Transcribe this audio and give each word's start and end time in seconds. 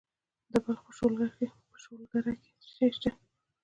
د 0.51 0.53
بلخ 0.63 0.79
په 0.85 0.91
شولګره 1.85 2.33
کې 2.41 2.51
څه 2.61 2.67
شی 2.75 2.87
شته؟ 2.95 3.11